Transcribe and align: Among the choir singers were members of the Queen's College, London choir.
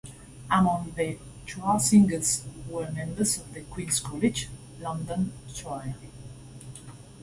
Among 0.49 0.93
the 0.97 1.19
choir 1.47 1.77
singers 1.77 2.43
were 2.67 2.89
members 2.89 3.37
of 3.37 3.53
the 3.53 3.61
Queen's 3.61 3.99
College, 3.99 4.49
London 4.79 5.31
choir. 5.55 5.93